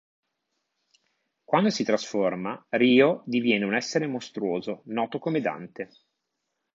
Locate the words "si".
1.69-1.83